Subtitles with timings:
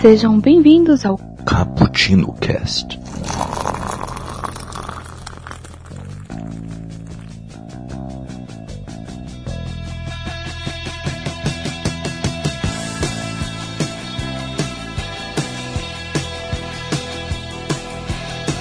[0.00, 2.98] Sejam bem-vindos ao Cappuccino Cast.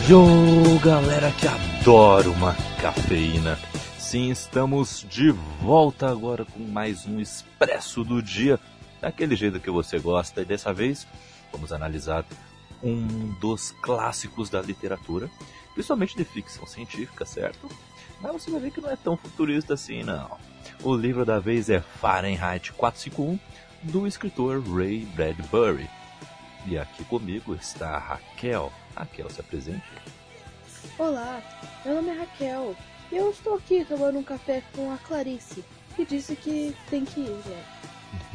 [0.08, 0.26] Yo,
[0.82, 3.60] galera que adora uma cafeína.
[4.08, 8.58] Sim, estamos de volta agora com mais um Expresso do Dia,
[9.02, 10.42] daquele jeito que você gosta.
[10.42, 11.06] E dessa vez
[11.52, 12.24] vamos analisar
[12.82, 15.30] um dos clássicos da literatura,
[15.74, 17.70] principalmente de ficção científica, certo?
[18.22, 20.38] Mas você vai ver que não é tão futurista assim, não.
[20.82, 23.38] O livro da vez é Fahrenheit 451,
[23.92, 25.90] do escritor Ray Bradbury.
[26.66, 28.72] E aqui comigo está a Raquel.
[28.96, 29.84] Raquel, se apresente.
[30.98, 31.42] Olá,
[31.84, 32.74] meu nome é Raquel
[33.12, 35.64] eu estou aqui tomando um café com a Clarice,
[35.96, 37.66] que disse que tem que ir, né?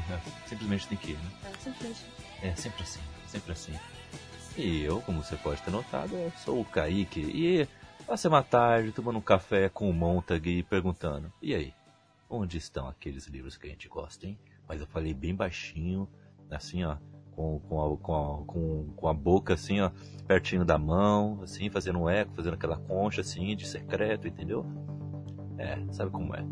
[0.47, 1.31] Simplesmente tem que ir, né?
[1.45, 2.07] É, simplesmente.
[2.43, 3.73] É sempre assim, sempre assim.
[4.57, 7.69] E eu, como você pode ter notado, eu sou o Kaique e
[8.07, 11.75] passei uma tarde tomando um café com o Montag e perguntando: e aí,
[12.29, 14.39] onde estão aqueles livros que a gente gosta, hein?
[14.69, 16.09] Mas eu falei bem baixinho,
[16.51, 16.97] assim, ó,
[17.35, 19.91] com, com, a, com, a, com, com a boca assim, ó,
[20.27, 24.65] pertinho da mão, assim, fazendo um eco, fazendo aquela concha assim, de secreto, entendeu?
[25.59, 26.45] É, sabe como é.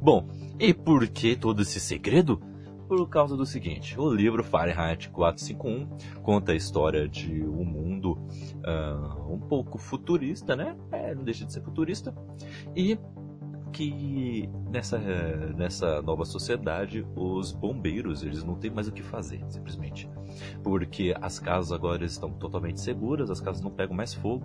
[0.00, 2.40] Bom, e por que todo esse segredo?
[2.88, 8.18] Por causa do seguinte, o livro Fahrenheit 451 conta a história de um mundo
[8.66, 10.76] uh, um pouco futurista, né?
[10.90, 12.12] É, não deixa de ser futurista.
[12.74, 12.98] E
[13.80, 14.98] que nessa,
[15.56, 20.08] nessa nova sociedade os bombeiros eles não têm mais o que fazer simplesmente.
[20.62, 24.44] Porque as casas agora estão totalmente seguras as casas não pegam mais fogo.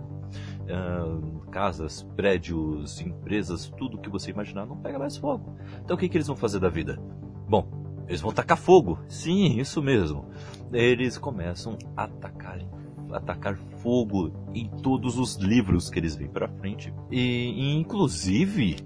[0.62, 5.54] Uh, casas prédios empresas tudo que você imaginar não pega mais fogo.
[5.84, 6.98] Então o que, que eles vão fazer da vida?
[7.46, 8.98] Bom eles vão tacar fogo.
[9.08, 10.26] Sim isso mesmo.
[10.72, 12.58] Eles começam a atacar
[13.12, 16.92] atacar fogo em todos os livros que eles vêm para frente.
[17.10, 18.76] E, inclusive,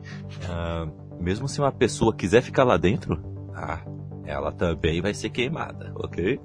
[0.44, 3.20] uh, mesmo se uma pessoa quiser ficar lá dentro,
[3.54, 3.82] ah,
[4.24, 6.40] ela também vai ser queimada, ok?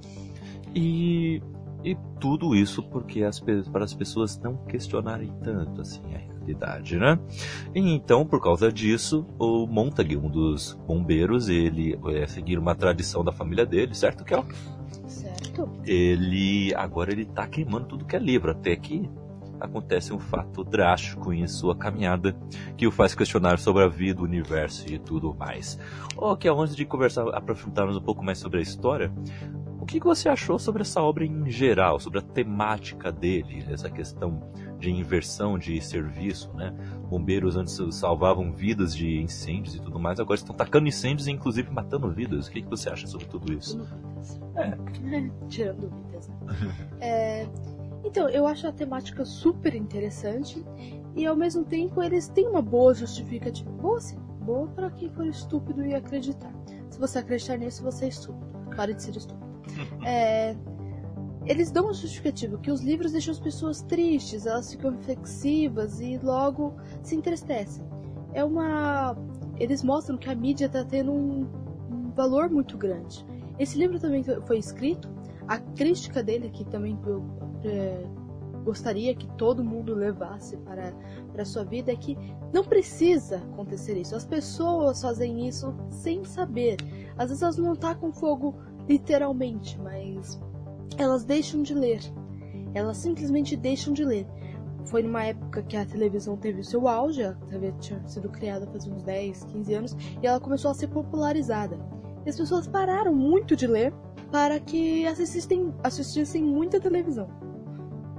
[0.74, 1.42] E,
[1.84, 7.18] e tudo isso porque as, para as pessoas não questionarem tanto assim a realidade, né?
[7.74, 13.24] E então, por causa disso, o Montague, um dos bombeiros, ele é seguir uma tradição
[13.24, 14.46] da família dele, certo, Kel?
[15.16, 15.70] Certo.
[15.86, 19.10] Ele agora ele tá queimando tudo que é livro, até que
[19.60, 22.36] acontece um fato drástico em sua caminhada
[22.76, 25.80] que o faz questionar sobre a vida, o universo e tudo mais.
[26.40, 29.12] Que antes de conversar, aprofundarmos um pouco mais sobre a história,
[29.80, 34.42] o que você achou sobre essa obra em geral, sobre a temática dele, essa questão
[34.78, 36.76] de inversão de serviço, né?
[37.16, 41.72] Bombeiros antes salvavam vidas de incêndios e tudo mais, agora estão tacando incêndios e inclusive
[41.72, 42.48] matando vidas.
[42.48, 43.88] O que você acha sobre tudo isso?
[44.58, 44.78] É.
[45.48, 46.36] Tirando vidas, né?
[47.00, 47.48] é,
[48.04, 50.62] então, eu acho a temática super interessante
[51.16, 53.72] e ao mesmo tempo eles têm uma boa justificativa.
[53.72, 56.54] Boa sim, boa para quem for estúpido e acreditar.
[56.90, 58.46] Se você acreditar nisso, você é estúpido.
[58.76, 59.46] Pare de ser estúpido.
[60.06, 60.54] É,
[61.46, 66.18] eles dão uma justificativa que os livros deixam as pessoas tristes, elas ficam reflexivas e
[66.18, 66.74] logo
[67.04, 67.86] se entristecem.
[68.34, 69.16] É uma.
[69.58, 71.48] Eles mostram que a mídia está tendo um,
[71.90, 73.26] um, valor muito grande.
[73.60, 75.14] Esse livro também foi escrito.
[75.48, 77.24] A crítica dele, que também eu
[77.64, 78.04] é,
[78.64, 80.92] gostaria que todo mundo levasse para,
[81.32, 82.18] para sua vida, é que
[82.52, 84.16] não precisa acontecer isso.
[84.16, 86.78] As pessoas fazem isso sem saber.
[87.16, 88.56] Às vezes elas não com fogo
[88.90, 90.40] literalmente, mas
[90.98, 92.02] elas deixam de ler.
[92.74, 94.28] Elas simplesmente deixam de ler.
[94.86, 98.68] Foi numa época que a televisão teve o seu auge, a TV tinha sido criada
[98.68, 101.80] faz uns 10, 15 anos, e ela começou a ser popularizada.
[102.26, 103.94] E as pessoas pararam muito de ler
[104.32, 107.28] para que assistissem, assistissem muita televisão.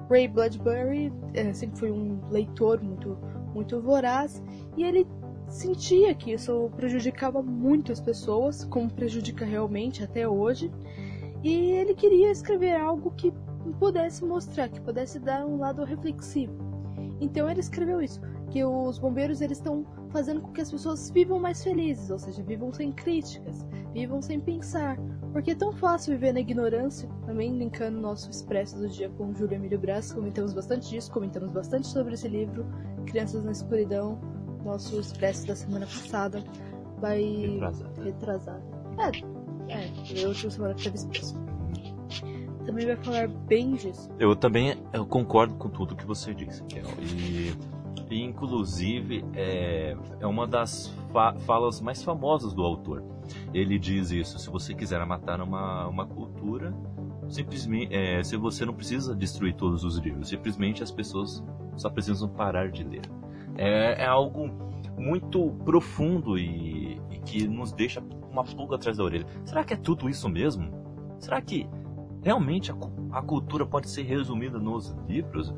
[0.09, 3.19] Ray Bradbury é, sempre foi um leitor muito,
[3.54, 4.43] muito voraz,
[4.77, 5.06] e ele
[5.48, 10.71] sentia que isso prejudicava muito as pessoas, como prejudica realmente até hoje,
[11.42, 13.33] e ele queria escrever algo que
[13.78, 16.54] pudesse mostrar, que pudesse dar um lado reflexivo.
[17.21, 21.38] Então ele escreveu isso, que os bombeiros eles estão fazendo com que as pessoas vivam
[21.38, 24.98] mais felizes, ou seja, vivam sem críticas, vivam sem pensar,
[25.33, 27.09] porque é tão fácil viver na ignorância.
[27.27, 31.86] Também linkando nosso expresso do dia com Júlio Emílio Brás, comentamos bastante disso, comentamos bastante
[31.86, 32.66] sobre esse livro,
[33.06, 34.18] Crianças na Escuridão,
[34.65, 36.42] nosso expresso da semana passada
[36.98, 37.60] vai
[38.03, 38.62] Retrasado.
[38.98, 39.35] É,
[39.68, 41.34] é, a última semana que teve expresso.
[42.65, 44.10] Também vai falar bem disso.
[44.18, 46.84] Eu também eu concordo com tudo que você disse, Kel.
[47.01, 47.54] E,
[48.10, 53.04] e inclusive é, é uma das fa falas mais famosas do autor.
[53.54, 56.74] Ele diz isso: se você quiser matar uma, uma cultura,
[57.28, 61.45] simplesmente, é, se você não precisa destruir todos os livros, simplesmente as pessoas
[61.77, 63.03] só precisam parar de ler.
[63.57, 64.51] É, é algo
[64.98, 68.03] muito profundo e, e que nos deixa
[68.36, 69.27] uma pulga atrás da orelha.
[69.44, 70.71] Será que é tudo isso mesmo?
[71.18, 71.68] Será que
[72.22, 72.77] realmente a,
[73.12, 75.54] a cultura pode ser resumida nos livros?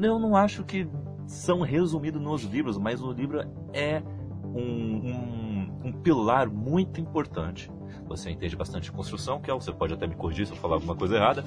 [0.00, 0.88] Eu não acho que
[1.26, 3.40] são resumidos nos livros, mas o livro
[3.72, 4.02] é
[4.44, 7.70] um, um, um pilar muito importante
[8.06, 10.74] você entende bastante de construção, que é, você pode até me corrigir se eu falar
[10.74, 11.44] alguma coisa errada,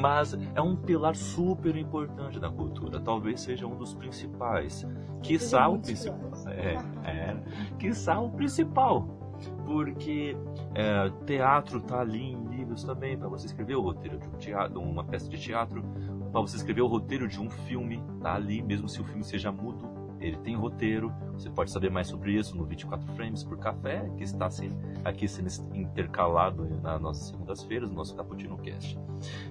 [0.00, 4.86] mas é um pilar super importante da cultura, talvez seja um dos principais,
[5.22, 6.76] quiçá o principal, é,
[7.08, 7.36] é,
[7.78, 9.21] quiçá o principal,
[9.72, 10.36] porque
[10.74, 14.80] é, teatro tá ali em livros também para você escrever o roteiro de um teatro,
[14.80, 15.82] uma peça de teatro,
[16.30, 19.50] para você escrever o roteiro de um filme, tá ali mesmo se o filme seja
[19.50, 24.08] mudo ele tem roteiro, você pode saber mais sobre isso no 24 Frames por Café,
[24.16, 24.48] que está
[25.04, 28.98] aqui sendo intercalado nas nossas segundas-feiras, no nosso Cappuccino Cast.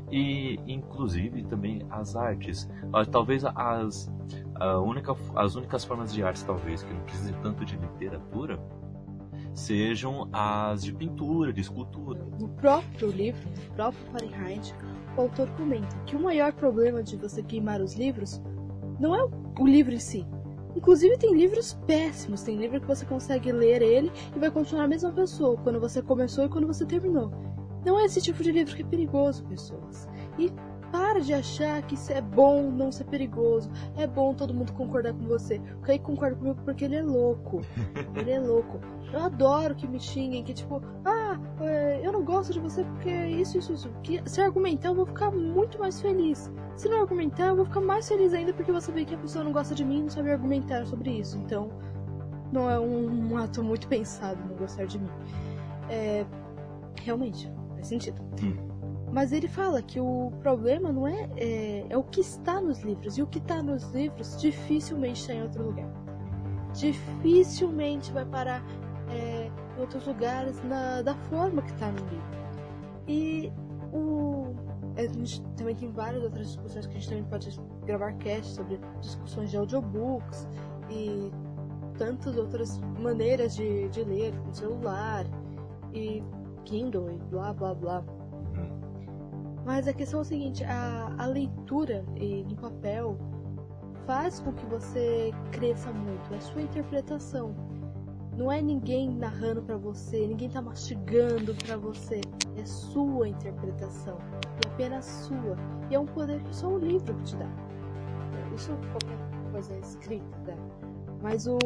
[0.10, 2.70] E, inclusive, também as artes.
[2.94, 4.10] Ah, talvez as,
[4.86, 8.58] única, as únicas formas de arte, talvez, que não precisem tanto de literatura,
[9.54, 12.26] sejam as de pintura, de escultura.
[12.40, 14.74] No próprio livro, no próprio Fahrenheit,
[15.18, 18.42] o autor comenta que o maior problema de você queimar os livros
[19.00, 19.24] não é
[19.60, 20.26] o livro em si,
[20.76, 24.88] Inclusive tem livros péssimos, tem livro que você consegue ler ele e vai continuar a
[24.88, 27.32] mesma pessoa quando você começou e quando você terminou.
[27.86, 30.08] Não é esse tipo de livro que é perigoso, pessoas.
[30.38, 30.52] E
[31.12, 33.70] para de achar que isso é bom não ser perigoso.
[33.98, 35.58] É bom todo mundo concordar com você.
[35.78, 37.62] O Kaique concorda comigo porque ele é louco.
[38.16, 38.80] Ele é louco.
[39.12, 43.10] Eu adoro que me xinguem, que tipo, ah, é, eu não gosto de você porque
[43.10, 43.90] isso, isso, isso.
[44.04, 46.50] Que, se argumentar, eu vou ficar muito mais feliz.
[46.78, 49.44] Se não argumentar, eu vou ficar mais feliz ainda porque você vê que a pessoa
[49.44, 51.38] não gosta de mim e não sabe argumentar sobre isso.
[51.38, 51.70] Então,
[52.54, 55.10] não é um, um ato muito pensado não gostar de mim.
[55.90, 56.26] É,
[57.04, 58.22] realmente, faz sentido.
[58.42, 58.71] Hum.
[59.12, 63.18] Mas ele fala que o problema não é, é, é o que está nos livros.
[63.18, 65.90] E o que está nos livros dificilmente está em outro lugar.
[66.74, 68.64] Dificilmente vai parar
[69.10, 72.42] é, em outros lugares na, da forma que está no livro.
[73.08, 73.52] E
[73.92, 74.56] o,
[74.96, 78.80] a gente também tem várias outras discussões que a gente também pode gravar cast sobre
[79.02, 80.48] discussões de audiobooks
[80.90, 81.32] e
[81.98, 85.26] tantas outras maneiras de, de ler com celular
[85.94, 86.24] e
[86.64, 88.21] Kindle e blá blá blá.
[89.66, 92.04] Mas a questão é o seguinte, a, a leitura
[92.50, 93.18] no papel
[94.06, 97.56] faz com que você cresça muito, é a sua interpretação.
[98.36, 102.22] Não é ninguém narrando para você, ninguém tá mastigando para você,
[102.58, 104.18] é sua interpretação,
[104.66, 105.56] é apenas sua.
[105.90, 107.48] E é um poder que só o livro te dá.
[108.56, 110.56] Isso qualquer coisa escrita dá.
[111.22, 111.60] Mas o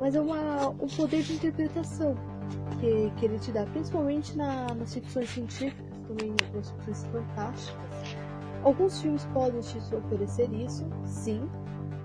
[0.00, 2.14] mas é uma, um poder de interpretação
[2.80, 8.16] que, que ele te dá, principalmente na, nas ficções científicas também algumas coisas fantásticas.
[8.62, 11.48] Alguns filmes podem te oferecer isso, sim,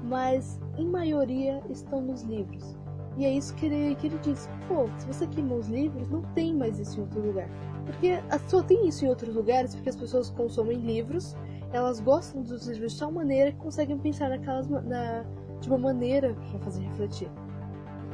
[0.04, 2.78] mas em maioria estão nos livros.
[3.18, 6.22] E é isso que ele, que ele diz: pô, se você queimou os livros, não
[6.34, 7.50] tem mais isso em outro lugar.
[7.86, 11.36] Porque só tem isso em outros lugares porque as pessoas consomem livros,
[11.72, 15.24] elas gostam dos livros de tal maneira que conseguem pensar naquelas, na,
[15.62, 17.30] de uma maneira para fazer refletir.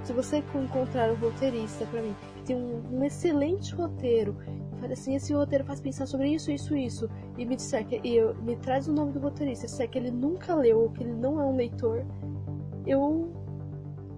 [0.03, 4.35] Se você encontrar um roteirista para mim que tem um, um excelente roteiro
[4.81, 8.15] fala assim, esse roteiro faz pensar sobre isso, isso, isso, e me disser que e
[8.15, 11.03] eu, me traz o nome do roteirista, se é que ele nunca leu ou que
[11.03, 12.03] ele não é um leitor,
[12.85, 13.31] eu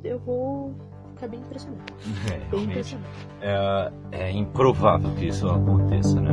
[0.03, 0.73] eu vou
[1.13, 1.83] ficar bem impressionado.
[2.33, 3.09] É, bem impressionado.
[3.41, 6.31] É, é improvável que isso aconteça, né?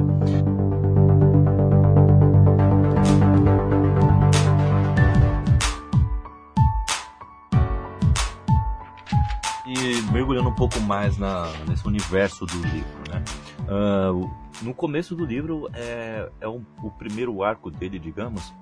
[10.51, 13.23] Um pouco mais na, nesse universo do livro, né?
[13.61, 14.31] Uh,
[14.63, 18.53] no começo do livro é, é um, o primeiro arco dele, digamos,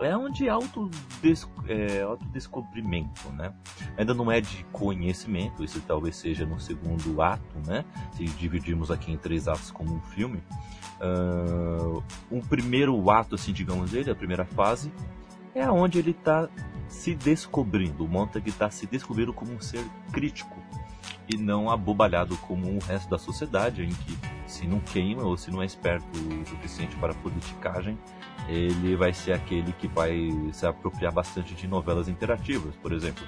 [0.00, 3.54] é um de é, autodescobrimento, né?
[3.96, 7.84] Ainda não é de conhecimento, isso talvez seja no segundo ato, né?
[8.12, 10.42] Se dividirmos aqui em três atos como um filme.
[11.00, 14.92] Uh, um primeiro ato, assim, digamos dele, a primeira fase,
[15.54, 16.48] é onde ele está
[16.88, 18.04] se descobrindo.
[18.04, 20.65] O Montag está se descobrindo como um ser crítico
[21.28, 25.50] e não abobalhado como o resto da sociedade, em que se não queima ou se
[25.50, 27.98] não é esperto o suficiente para politicagem,
[28.48, 33.26] ele vai ser aquele que vai se apropriar bastante de novelas interativas, por exemplo.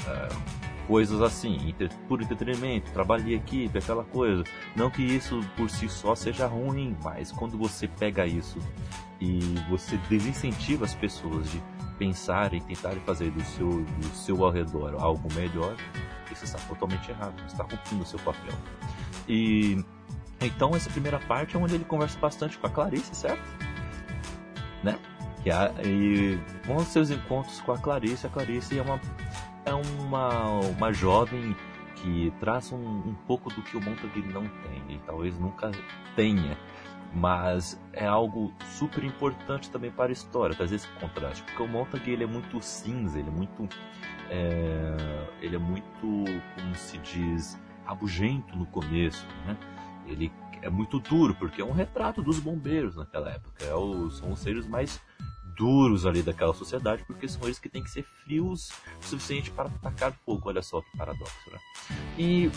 [0.00, 1.74] Uh, coisas assim,
[2.08, 4.44] por entretenimento, trabalho em equipe, aquela coisa.
[4.74, 8.58] Não que isso por si só seja ruim, mas quando você pega isso
[9.20, 11.62] e você desincentiva as pessoas de
[11.98, 15.76] pensar e tentar fazer do seu, do seu ao redor algo melhor,
[16.34, 18.52] isso está totalmente errado, não está cumprindo o seu papel.
[19.28, 19.82] E
[20.40, 23.42] então essa primeira parte é onde ele conversa bastante com a Clarice, certo?
[24.82, 24.98] Né?
[25.42, 26.38] Que a, e
[26.86, 28.26] seus encontros com a Clarice.
[28.26, 29.00] A Clarice é uma
[29.64, 31.56] é uma, uma jovem
[31.96, 35.70] que traz um, um pouco do que o Montague não tem e talvez nunca
[36.14, 36.58] tenha
[37.14, 42.10] mas é algo super importante também para a história, trazer esse contraste, porque o Montague
[42.10, 43.68] ele é muito cinza, ele é muito,
[44.28, 49.56] é, ele é muito, como se diz, rabugento no começo, né?
[50.06, 54.32] Ele é muito duro, porque é um retrato dos bombeiros naquela época, é o, são
[54.32, 55.00] os seres mais
[55.56, 58.70] duros ali daquela sociedade, porque são eles que têm que ser frios
[59.02, 60.48] o suficiente para atacar fogo.
[60.48, 61.58] Olha só que paradoxo, né?
[62.18, 62.50] E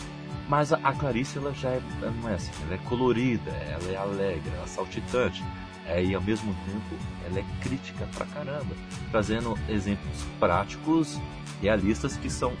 [0.48, 1.82] mas a, Clarice ela já é,
[2.22, 5.44] não é assim, ela é colorida, ela é alegre, ela é saltitante.
[5.86, 8.74] É, e ao mesmo tempo ela é crítica pra caramba,
[9.10, 11.18] trazendo exemplos práticos,
[11.62, 12.52] realistas que são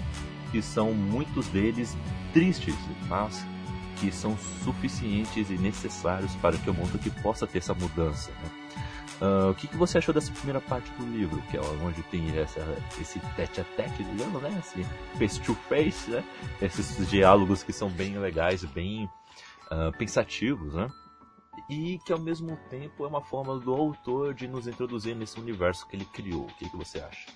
[0.50, 1.94] que são muitos deles
[2.32, 2.74] tristes,
[3.06, 3.44] mas
[4.00, 8.30] que são suficientes e necessários para que o mundo que possa ter essa mudança.
[8.30, 8.50] Né?
[9.20, 12.38] Uh, o que, que você achou dessa primeira parte do livro, que é onde tem
[12.38, 12.60] essa,
[13.00, 14.56] esse tete a tete, digamos, né?
[14.60, 14.84] Esse
[15.18, 16.24] face to face, né?
[16.62, 19.06] Esses diálogos que são bem legais, bem
[19.72, 20.88] uh, pensativos, né?
[21.68, 25.86] E que ao mesmo tempo é uma forma do autor de nos introduzir nesse universo
[25.88, 26.44] que ele criou.
[26.44, 27.26] O que, que você acha?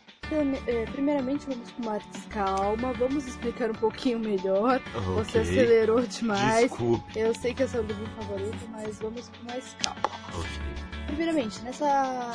[0.67, 4.81] É, primeiramente, vamos com mais calma, vamos explicar um pouquinho melhor.
[4.95, 5.15] Okay.
[5.15, 6.71] Você acelerou demais.
[6.71, 7.19] Desculpe.
[7.19, 10.01] Eu sei que é seu livro favorito, mas vamos com mais calma.
[10.29, 10.92] Okay.
[11.15, 12.33] Primeiramente, nessa,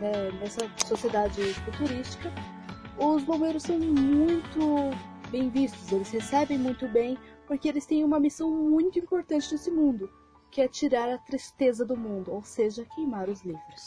[0.00, 2.28] né, nessa sociedade futurística,
[2.98, 4.90] os bombeiros são muito
[5.30, 10.10] bem vistos, eles recebem muito bem, porque eles têm uma missão muito importante nesse mundo,
[10.50, 13.84] que é tirar a tristeza do mundo, ou seja, queimar os livros.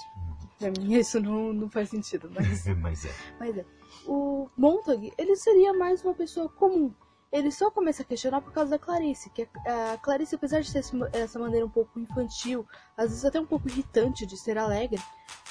[0.58, 2.66] Pra mim isso não, não faz sentido, mas...
[2.80, 3.12] mas é.
[3.38, 3.66] Mas é.
[4.08, 6.94] O Montag, ele seria mais uma pessoa comum,
[7.34, 10.84] ele só começa a questionar por causa da Clarice, que a Clarice, apesar de ter
[11.14, 12.64] essa maneira um pouco infantil,
[12.96, 15.02] às vezes até um pouco irritante de ser alegre,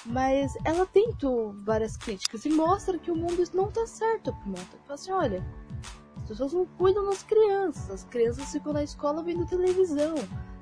[0.06, 4.68] mas ela tentou várias críticas e mostra que o mundo não tá certo pro mundo.
[4.86, 5.44] Fala assim, olha,
[6.16, 10.14] as pessoas não cuidam das crianças, as crianças ficam na escola vendo televisão,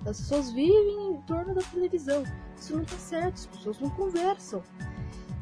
[0.07, 2.25] as pessoas vivem em torno da televisão,
[2.57, 4.63] isso não tá certo, as pessoas não conversam.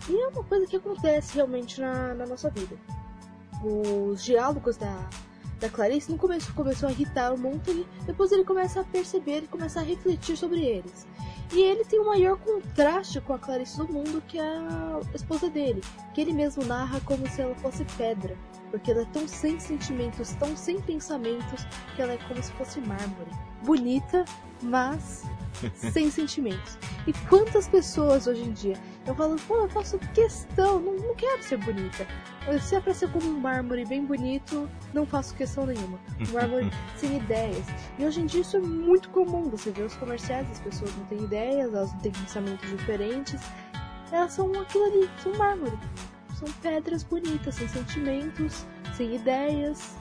[0.09, 2.77] E é uma coisa que acontece realmente na, na nossa vida.
[3.63, 5.09] Os diálogos da
[5.59, 9.49] da Clarice no começo começou a irritar o Montague, depois ele começa a perceber e
[9.49, 11.07] começa a refletir sobre eles.
[11.53, 15.49] E ele tem o maior contraste com a Clarice do mundo, que é a esposa
[15.49, 15.83] dele,
[16.15, 18.37] que ele mesmo narra como se ela fosse pedra,
[18.71, 22.81] porque ela é tão sem sentimentos, tão sem pensamentos, que ela é como se fosse
[22.81, 23.31] mármore.
[23.63, 24.25] Bonita,
[24.63, 25.25] mas
[25.75, 26.79] sem sentimentos.
[27.07, 31.43] E quantas pessoas hoje em dia eu falo, pô, eu faço questão, não, não quero
[31.43, 32.07] ser bonita.
[32.61, 35.99] Se é pra ser como um mármore bem bonito, não faço questão nenhuma.
[36.29, 37.67] Um mármore sem ideias.
[37.99, 39.49] E hoje em dia isso é muito comum.
[39.51, 43.41] Você vê os comerciais, as pessoas não têm ideias, elas não têm pensamentos diferentes.
[44.11, 45.79] Elas são aquilo ali, são mármore.
[46.39, 48.65] São pedras bonitas, sem sentimentos,
[48.97, 49.97] sem ideias.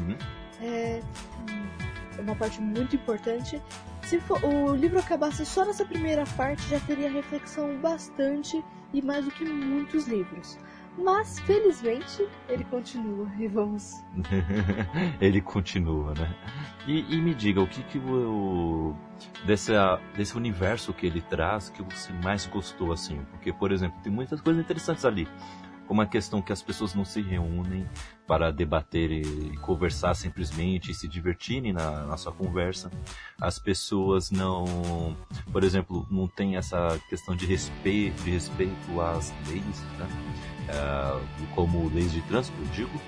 [0.00, 0.16] Uhum.
[0.60, 1.02] É,
[2.20, 3.60] uma parte muito importante
[4.08, 9.26] se for, o livro acabasse só nessa primeira parte, já teria reflexão bastante e mais
[9.26, 10.58] do que muitos livros.
[11.00, 14.04] Mas, felizmente, ele continua e vamos.
[15.20, 16.34] ele continua, né?
[16.86, 18.94] E, e, me diga, o que que o,
[19.46, 19.72] desse,
[20.16, 23.24] desse universo que ele traz que você mais gostou, assim?
[23.30, 25.28] Porque, por exemplo, tem muitas coisas interessantes ali
[25.88, 27.88] como a questão que as pessoas não se reúnem
[28.26, 32.90] para debater e conversar simplesmente e se divertirem na, na sua conversa.
[33.40, 35.16] As pessoas não,
[35.50, 40.06] por exemplo, não tem essa questão de respeito, de respeito às leis, né?
[40.68, 43.00] uh, como leis de trânsito, eu digo.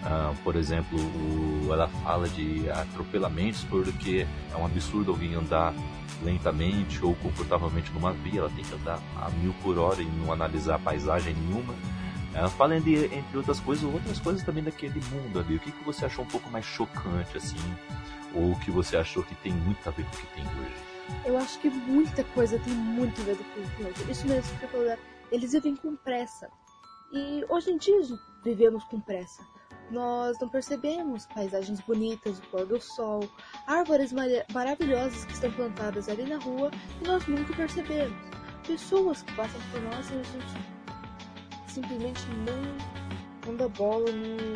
[0.00, 5.74] Uh, por exemplo, o, ela fala de atropelamentos porque é um absurdo alguém andar
[6.22, 10.32] lentamente ou confortavelmente numa via, ela tem que andar a mil por hora e não
[10.32, 11.74] analisar paisagem nenhuma.
[12.34, 15.56] Ela fala entre outras coisas, outras coisas também daquele mundo ali.
[15.56, 17.56] O que, que você achou um pouco mais chocante, assim?
[18.34, 20.90] Ou que você achou que tem muito a ver com o que tem hoje?
[21.24, 24.10] Eu acho que muita coisa tem muito a ver com o que tem hoje.
[24.10, 24.96] Isso mesmo que eu falei.
[25.32, 26.48] Eles vivem com pressa.
[27.12, 28.00] E hoje em dia
[28.44, 29.42] vivemos com pressa.
[29.90, 33.28] Nós não percebemos paisagens bonitas, o pôr do sol,
[33.66, 36.70] árvores mar maravilhosas que estão plantadas ali na rua
[37.02, 38.16] e nós nunca percebemos.
[38.64, 40.79] Pessoas que passam por nós e a gente
[41.70, 44.52] simplesmente não, não dá bola, não,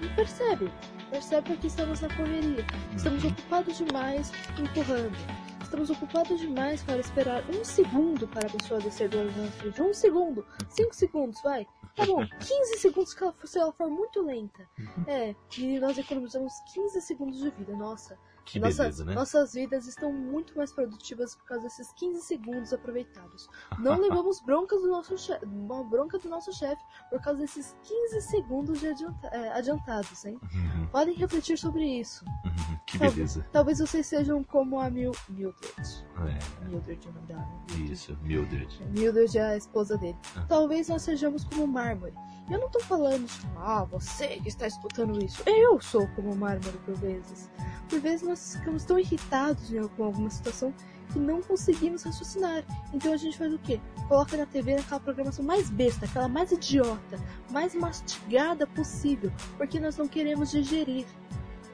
[0.00, 0.70] não, percebe.
[1.10, 2.64] Percebe que estamos na correria.
[2.96, 5.16] Estamos ocupados demais empurrando.
[5.62, 10.46] Estamos ocupados demais para esperar um segundo para a pessoa descer do avião Um segundo,
[10.68, 11.66] cinco segundos, vai.
[11.96, 13.14] Tá bom, 15 segundos
[13.44, 14.68] se ela for muito lenta.
[15.06, 17.74] É, e nós economizamos 15 segundos de vida.
[17.74, 19.14] Nossa, Que nossa- beleza, né?
[19.14, 23.48] nossas vidas estão muito mais produtivas por causa desses 15 segundos aproveitados.
[23.78, 25.46] Não levamos broncas do nosso chefe,
[25.88, 30.38] bronca do nosso chefe por causa desses 15 segundos de adianta- é, adiantados, hein?
[30.52, 32.24] Uhum, Podem refletir sobre isso.
[32.44, 33.46] uhum, que Tá- beleza.
[33.52, 36.04] Talvez vocês sejam como a Mil Mildred.
[36.18, 37.76] É, Mildred é o nome dela, né?
[37.90, 38.82] isso, Mildred.
[38.90, 40.18] Mildred é a esposa dele.
[40.36, 40.44] Ah.
[40.48, 42.12] Talvez nós sejamos como mármore.
[42.50, 45.42] Eu não tô falando, ah, você que está escutando isso.
[45.46, 47.48] Eu sou como mármore por vezes.
[47.88, 50.74] Por vezes nós ficamos tão irritados em- com alguma situação
[51.12, 52.64] que não conseguimos raciocinar.
[52.92, 53.80] Então a gente faz o quê?
[54.08, 57.18] Coloca na TV aquela programação mais besta, aquela mais idiota,
[57.50, 61.06] mais mastigada possível, porque nós não queremos digerir.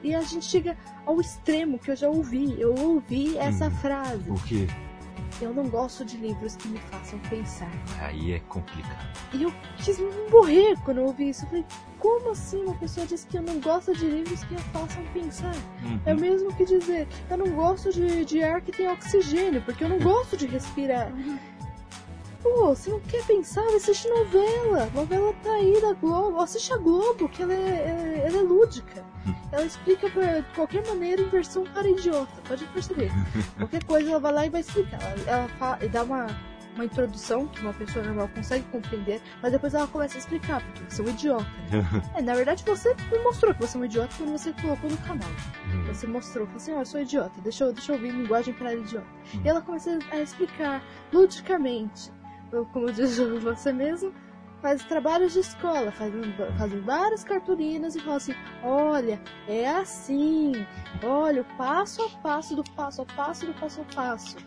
[0.03, 2.59] E a gente chega ao extremo que eu já ouvi.
[2.59, 3.71] Eu ouvi essa Hum.
[3.71, 4.29] frase.
[4.31, 4.67] O que?
[5.41, 7.71] Eu não gosto de livros que me façam pensar.
[8.01, 9.07] Aí é complicado.
[9.33, 9.97] E eu quis
[10.31, 11.45] morrer quando eu ouvi isso.
[11.45, 11.65] Eu falei,
[11.97, 15.53] como assim uma pessoa diz que eu não gosto de livros que a façam pensar?
[15.83, 15.99] Uhum.
[16.05, 19.83] É o mesmo que dizer, eu não gosto de, de ar que tem oxigênio, porque
[19.83, 21.11] eu não gosto de respirar.
[22.41, 23.65] Pô, você não quer pensar?
[23.75, 24.89] Assiste novela.
[24.93, 26.39] Novela tá aí da Globo.
[26.39, 29.03] Assiste a Globo, que ela é, é- ela é lúdica.
[29.51, 32.31] Ela explica de qualquer maneira em versão para idiota.
[32.47, 33.11] Pode perceber.
[33.57, 34.99] Qualquer coisa ela vai lá e vai explicar.
[35.01, 36.27] Ela, ela fa- dá uma,
[36.75, 40.83] uma introdução que uma pessoa normal consegue compreender, mas depois ela começa a explicar, porque
[40.89, 41.43] você é um idiota.
[41.71, 41.85] né?
[42.15, 44.97] É, na verdade você me mostrou que você é um idiota quando você colocou no
[44.97, 45.29] canal.
[45.71, 45.83] Hum.
[45.87, 48.73] Você mostrou, falou assim, ó, eu sou idiota, deixa eu, deixa eu ouvir linguagem para
[48.73, 49.07] idiota.
[49.35, 49.41] Hum.
[49.43, 50.81] E ela começa a explicar
[51.11, 52.11] ludicamente,
[52.73, 54.13] como diz você mesmo,
[54.61, 56.13] faz trabalhos de escola, faz,
[56.57, 60.53] fazem várias cartolinas e fala assim, olha, é assim,
[61.03, 64.37] olha, o passo a passo do passo a passo do passo a passo.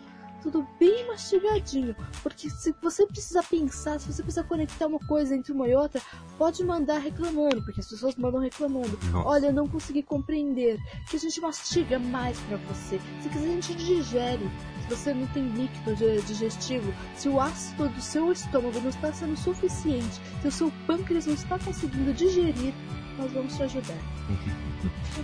[0.41, 5.53] Tudo bem mastigadinho, porque se você precisa pensar, se você precisa conectar uma coisa entre
[5.53, 6.01] uma e outra,
[6.37, 8.99] pode mandar reclamando, porque as pessoas mandam reclamando.
[9.09, 9.25] Nossa.
[9.25, 10.77] Olha, eu não consegui compreender.
[11.09, 12.99] Que a gente mastiga mais pra você.
[13.21, 14.51] Se quiser, a gente digere.
[14.89, 19.35] Você não tem líquido di- digestivo, se o ácido do seu estômago não está sendo
[19.37, 22.73] suficiente, se o seu pâncreas não está conseguindo digerir,
[23.17, 23.97] nós vamos te ajudar.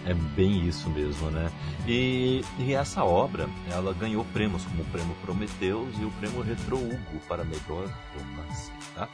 [0.06, 1.52] É bem isso mesmo, né?
[1.88, 6.78] E, e essa obra, ela ganhou prêmios como o prêmio Prometheus e o prêmio Retro
[6.78, 9.10] Hugo para melhor romance, tá?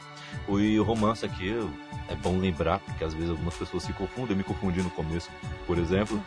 [0.46, 1.52] O romance aqui
[2.08, 5.30] é bom lembrar, porque às vezes algumas pessoas se confundem, eu me confundi no começo,
[5.66, 6.22] por exemplo.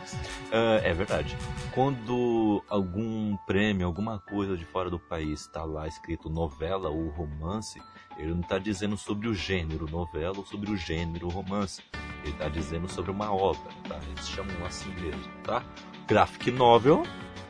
[0.52, 1.36] Ah, é verdade.
[1.72, 7.80] Quando algum prêmio, alguma coisa de fora do país está lá escrito novela ou romance,
[8.20, 11.82] ele não está dizendo sobre o gênero novela ou sobre o gênero romance.
[12.22, 13.98] Ele está dizendo sobre uma obra, tá?
[14.10, 15.64] Eles chamam assim mesmo, tá?
[16.06, 17.02] Graphic novel,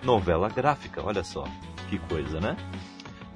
[0.02, 1.44] novela gráfica, olha só,
[1.88, 2.56] que coisa, né?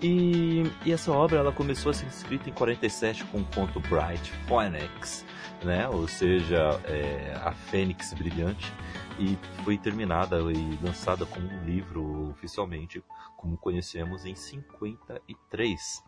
[0.01, 4.31] E, e essa obra ela começou a ser escrita em 47 com o conto Bright
[4.47, 5.25] Phoenix,
[5.64, 5.88] né?
[5.88, 8.73] Ou seja, é, a Fênix Brilhante,
[9.18, 13.03] e foi terminada e lançada como um livro oficialmente,
[13.37, 16.03] como conhecemos em 53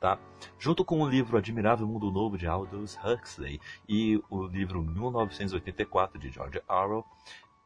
[0.00, 0.18] tá?
[0.58, 6.30] Junto com o livro Admirável Mundo Novo de Aldous Huxley e o livro 1984 de
[6.30, 7.04] George Orwell,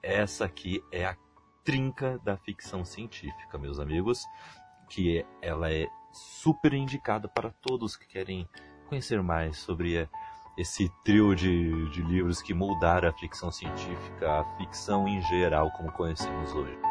[0.02, 1.16] essa aqui é a
[1.64, 4.24] trinca da ficção científica, meus amigos,
[4.88, 8.48] que ela é super indicada para todos que querem
[8.88, 10.08] conhecer mais sobre
[10.56, 15.92] esse trio de, de livros que moldaram a ficção científica, a ficção em geral como
[15.92, 16.85] conhecemos hoje.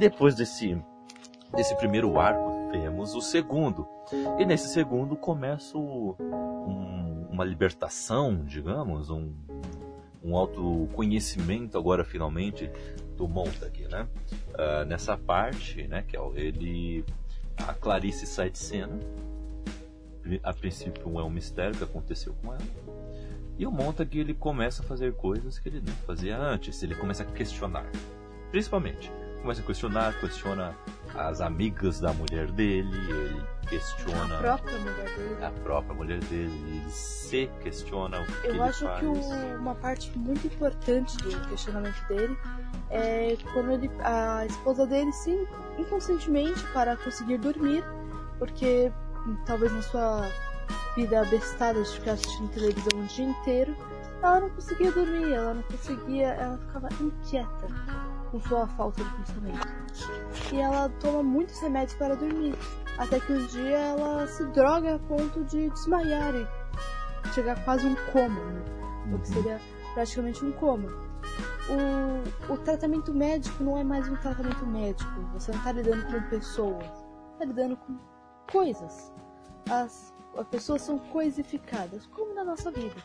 [0.00, 0.76] Depois desse,
[1.54, 3.86] desse primeiro arco, temos o segundo.
[4.38, 9.32] E nesse segundo começa o- um- uma libertação, digamos, um,
[10.24, 12.70] um autoconhecimento agora finalmente
[13.16, 14.08] do Montag, né?
[14.54, 17.04] Ah, nessa parte, né, que é ele...
[17.68, 18.98] A Clarice sai de cena.
[20.42, 22.62] A princípio é um mistério que aconteceu com ela.
[23.58, 26.82] E o Montag ele começa a fazer coisas que ele não fazia antes.
[26.82, 27.84] Ele começa a questionar.
[28.50, 30.74] Principalmente, começa a questionar, questiona
[31.14, 35.44] as amigas da mulher dele, ele questiona A própria mulher dele.
[35.44, 39.00] a própria mulher dele, ele se questiona o que Eu ele acho faz.
[39.00, 42.36] que o- uma parte muito importante do questionamento dele
[42.90, 45.48] é quando ele, a esposa dele se
[45.78, 47.84] inconscientemente para conseguir dormir,
[48.38, 48.92] porque
[49.46, 50.28] talvez na sua
[50.96, 53.74] vida abestada de ficar assistindo televisão o dia inteiro,
[54.22, 57.66] ela não conseguia dormir, ela não conseguia, ela ficava inquieta
[58.30, 59.68] com sua falta de pensamento.
[60.52, 62.54] E ela toma muitos remédios para dormir,
[62.98, 66.46] até que um dia ela se droga a ponto de desmaiar e
[67.34, 68.64] chegar a quase um coma, né?
[69.12, 69.60] o que seria
[69.94, 70.88] praticamente um coma.
[71.68, 75.10] o, o tratamento médico não é mais um tratamento médico.
[75.34, 76.86] Você não está lidando com pessoas,
[77.32, 77.98] está lidando com
[78.50, 79.12] coisas.
[79.70, 82.96] As, as pessoas são coisificadas, como na nossa vida.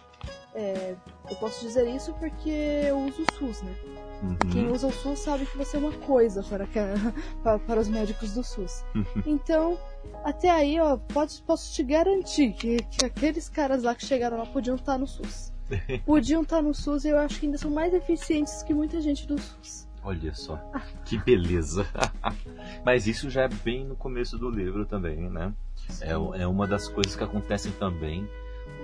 [0.53, 0.95] É,
[1.29, 3.75] eu posso dizer isso porque eu uso o SUS, né?
[4.21, 4.37] Uhum.
[4.51, 6.67] Quem usa o SUS sabe que você é uma coisa para,
[7.43, 8.83] para, para os médicos do SUS.
[9.25, 9.77] Então,
[10.23, 14.45] até aí, ó, pode, posso te garantir que, que aqueles caras lá que chegaram lá
[14.45, 15.53] podiam estar no SUS.
[16.05, 19.25] Podiam estar no SUS e eu acho que ainda são mais eficientes que muita gente
[19.25, 19.87] do SUS.
[20.03, 20.59] Olha só,
[21.03, 21.87] que beleza.
[22.85, 25.51] Mas isso já é bem no começo do livro também, né?
[25.99, 28.29] É, é uma das coisas que acontecem também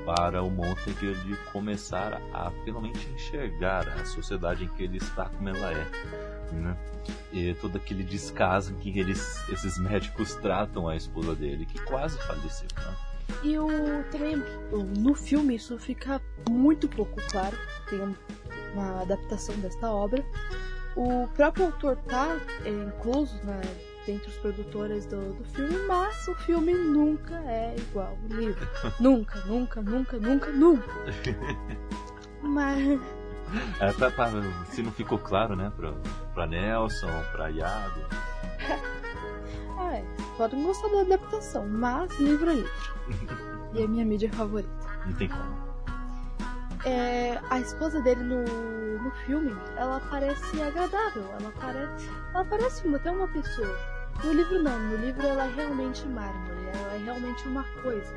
[0.06, 5.50] para o Montag ele começar a finalmente enxergar a sociedade em que ele está como
[5.50, 6.54] ela é.
[6.54, 6.78] Né?
[7.32, 12.68] E todo aquele descaso que eles, esses médicos tratam a esposa dele, que quase faleceu.
[12.78, 12.96] Né?
[13.44, 13.68] E o,
[14.12, 14.36] também
[14.98, 17.58] no filme isso fica muito pouco claro.
[17.90, 18.00] Tem
[18.74, 20.24] uma adaptação desta obra.
[20.96, 23.62] O próprio autor tá é, incluso na,
[24.06, 28.68] dentre os produtores do, do filme, mas o filme nunca é igual ao livro.
[29.00, 30.92] nunca, nunca, nunca, nunca, nunca.
[32.42, 33.00] mas.
[33.80, 34.32] É, pra, pra,
[34.70, 35.94] se não ficou claro, né, pra,
[36.34, 38.02] pra Nelson, pra Iago.
[39.78, 40.06] ah, é.
[40.38, 42.72] Podem gostar da adaptação, mas livro é livro.
[43.74, 44.70] e é minha mídia favorita.
[45.06, 45.72] Não tem como.
[46.86, 48.44] É, a esposa dele no,
[49.00, 53.78] no filme, ela parece agradável, ela parece, ela parece até uma pessoa.
[54.24, 58.13] No livro não, no livro ela é realmente mármore, ela é realmente uma coisa.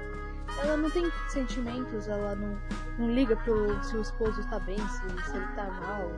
[0.59, 2.59] Ela não tem sentimentos, ela não,
[2.99, 6.11] não liga pro se o esposo tá bem, se, se ele tá mal.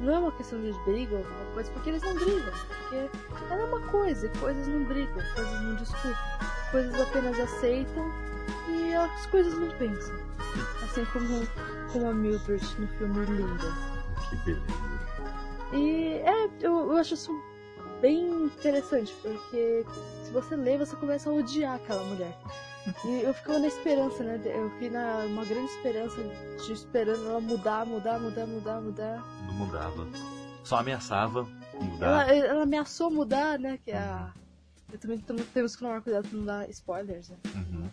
[0.00, 2.52] Não é uma questão de briga ou alguma coisa, porque eles não brigam.
[2.78, 6.14] Porque ela é uma coisa, e coisas não brigam, coisas não discutem,
[6.70, 8.10] coisas apenas aceitam
[8.68, 10.14] e as coisas não pensam.
[10.82, 11.46] Assim como,
[11.92, 13.72] como a Mildred no filme Linda.
[14.28, 14.90] Que beleza.
[15.72, 17.49] E é, eu, eu acho isso
[18.00, 19.84] bem interessante, porque
[20.24, 22.36] se você lê, você começa a odiar aquela mulher.
[23.04, 24.40] E eu ficava na esperança, né?
[24.44, 26.16] Eu fiquei na uma grande esperança
[26.64, 29.24] de esperando ela mudar, mudar, mudar, mudar, mudar.
[29.46, 30.06] Não mudava.
[30.64, 32.28] Só ameaçava mudar.
[32.28, 33.78] Ela, ela ameaçou mudar, né?
[33.84, 34.32] Que é a.
[34.92, 37.36] Eu também temos que tomar cuidado pra não dar spoilers, né?
[37.54, 37.88] Uhum.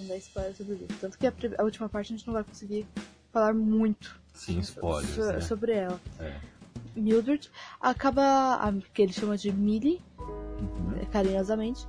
[0.00, 0.96] Não dar spoilers sobre o livro.
[1.00, 2.86] Tanto que a, a, última parte a gente não vai conseguir
[3.32, 5.40] falar muito Sim, spoilers, so, né?
[5.40, 5.98] sobre ela.
[6.18, 6.38] É.
[6.98, 8.22] Mildred acaba,
[8.56, 10.02] a, que ele chama de Millie,
[10.60, 11.04] Uhum.
[11.12, 11.86] carinhosamente,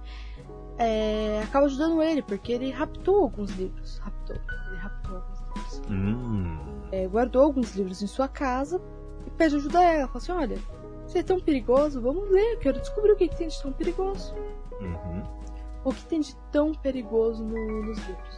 [0.78, 3.98] é, acaba ajudando ele, porque ele raptou alguns livros.
[3.98, 4.36] Raptou.
[4.68, 5.82] Ele raptou alguns livros.
[5.90, 6.58] Hum.
[6.92, 8.80] É, guardou alguns livros em sua casa
[9.26, 10.08] e pede ajuda a ela.
[10.08, 10.58] Falou assim: olha,
[11.08, 13.72] isso é tão perigoso, vamos ler, eu quero descobrir o que, que tem de tão
[13.74, 14.36] perigoso.
[14.80, 15.24] Uhum.
[15.84, 18.38] O que tem de tão perigoso no- nos livros.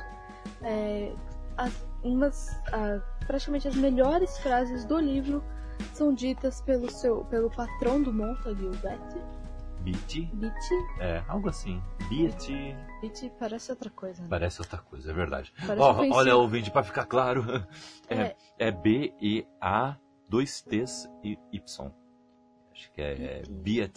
[0.61, 1.11] É,
[1.57, 5.43] as, umas, a- praticamente as melhores frases do livro
[5.93, 9.21] são ditas pelo, seu, pelo patrão do Montague, o Betty.
[9.81, 10.35] Beat?
[10.35, 10.75] Betty?
[10.99, 11.81] É, algo assim.
[12.07, 12.47] Beat
[13.01, 14.27] Betty parece outra coisa, né?
[14.29, 15.51] parece outra coisa, é verdade.
[15.63, 16.13] Ofensivo.
[16.15, 17.43] olha, ouvinte, pra ficar claro.
[18.07, 18.35] É, É.
[18.59, 19.95] é B-E-A,
[20.29, 21.91] dois T's e Y.
[22.81, 23.93] Acho que é Beat.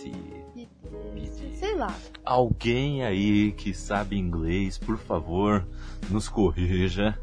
[1.15, 1.57] Betty.
[1.57, 1.97] Sei lá.
[2.23, 5.67] Alguém aí que sabe inglês, por favor,
[6.11, 7.19] nos corrija.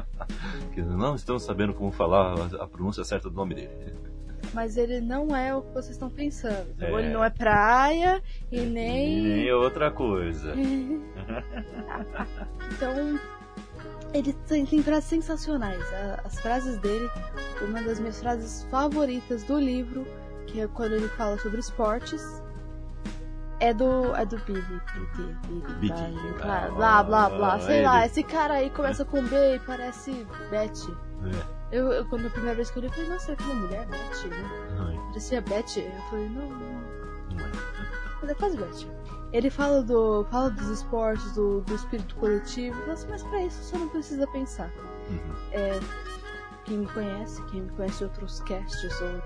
[0.72, 3.94] que não estamos sabendo como falar a pronúncia certa do nome dele.
[4.54, 6.74] Mas ele não é o que vocês estão pensando.
[6.80, 6.90] É.
[6.90, 9.20] Ele não é praia e E nem.
[9.20, 10.54] nem outra coisa.
[12.76, 13.20] Então,
[14.14, 15.84] ele tem, tem frases sensacionais.
[16.24, 17.10] As frases dele,
[17.60, 20.06] uma das minhas frases favoritas do livro,
[20.46, 22.42] que é quando ele fala sobre esportes,
[23.60, 24.62] é do, é do Billy.
[25.80, 25.92] Billy,
[26.42, 28.04] blá, blá, blá, blá, sei lá.
[28.04, 30.90] Esse cara aí começa com B e parece Betty.
[30.90, 31.54] É.
[31.76, 33.86] Eu, eu, quando a primeira vez que eu li, eu falei, nossa, é aquela mulher,
[33.86, 35.00] Betty, né?
[35.08, 35.80] Parecia Betty.
[35.80, 37.40] Eu falei, não, não.
[37.40, 37.50] é.
[38.20, 38.88] Mas é quase Betty.
[39.32, 40.24] Ele fala do.
[40.30, 42.78] fala dos esportes, do, do espírito coletivo.
[42.82, 44.70] Fala assim, mas pra isso você não precisa pensar.
[45.10, 45.34] Uhum.
[45.50, 45.80] É,
[46.64, 49.22] quem me conhece, quem me conhece de outros casts ou.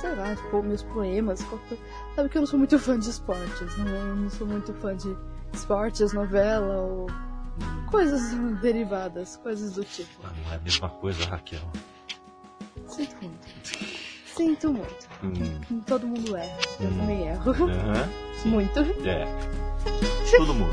[0.00, 1.78] Sei lá, tipo, meus poemas, qualquer...
[2.16, 3.90] sabe que eu não sou muito fã de esportes, né?
[3.90, 5.16] Eu não sou muito fã de
[5.52, 7.06] esportes, novela ou
[7.90, 10.10] coisas derivadas, coisas do tipo.
[10.24, 11.60] Ah, Não é a mesma coisa, Raquel.
[12.88, 14.02] Sinto muito.
[14.34, 15.08] Sinto muito.
[15.22, 15.80] Hum.
[15.86, 16.58] Todo mundo erra.
[16.80, 16.98] Eu Hum.
[16.98, 17.52] também erro.
[18.46, 18.80] Muito.
[19.06, 19.24] É.
[20.36, 20.72] Todo mundo.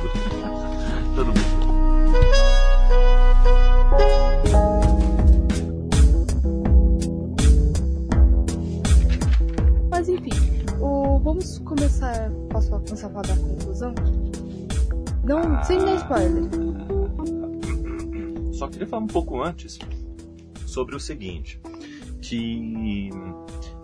[1.16, 1.69] Todo mundo.
[15.70, 16.50] Sem dar spoiler.
[18.52, 19.78] Só queria falar um pouco antes
[20.66, 21.62] sobre o seguinte.
[22.22, 23.12] que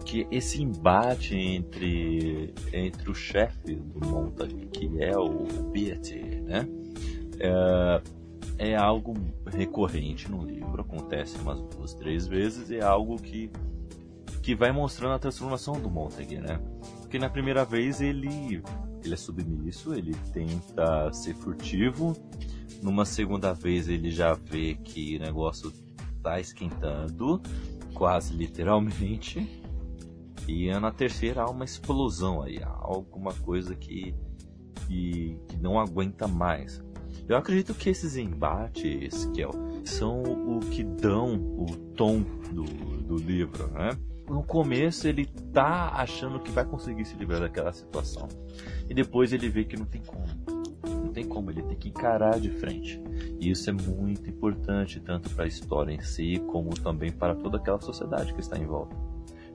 [0.04, 6.68] que esse embate entre entre o chefe do Montag, que é o Beatty, né?
[7.40, 8.02] É,
[8.72, 9.14] é algo
[9.48, 13.50] recorrente no livro, acontece umas duas, três vezes, e é algo que,
[14.44, 16.60] que vai mostrando a transformação do Montag, né?
[17.02, 18.62] Porque na primeira vez ele,
[19.06, 22.14] ele é submisso, ele tenta ser furtivo,
[22.82, 25.72] numa segunda vez ele já vê que o negócio
[26.22, 27.42] tá esquentando,
[27.94, 29.64] quase literalmente,
[30.48, 34.14] e na terceira há uma explosão aí, há alguma coisa que,
[34.88, 36.84] que, que não aguenta mais.
[37.28, 39.52] Eu acredito que esses embates, Kel,
[39.84, 41.66] são o que dão o
[41.96, 42.20] tom
[42.54, 42.64] do,
[43.02, 43.98] do livro, né?
[44.30, 48.28] No começo ele tá achando que vai conseguir se livrar daquela situação.
[48.90, 50.26] E depois ele vê que não tem como.
[50.84, 53.02] Não tem como, ele tem que encarar de frente.
[53.40, 57.58] E isso é muito importante, tanto para a história em si, como também para toda
[57.58, 58.96] aquela sociedade que está em volta.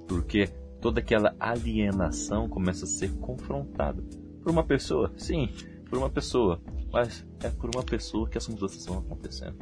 [0.06, 0.48] Porque
[0.80, 4.02] toda aquela alienação começa a ser confrontada
[4.42, 5.50] por uma pessoa, sim,
[5.88, 6.60] por uma pessoa,
[6.92, 9.58] mas é por uma pessoa que as mudanças estão acontecendo.